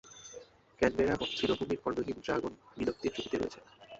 Canberra 0.79 1.15
তৃণভূমির 1.31 1.81
কর্ণহীন 1.83 2.17
dragon 2.25 2.53
বিলুপ্তির 2.77 3.13
ঝুঁকিতে 3.15 3.37
রয়েছে। 3.37 3.59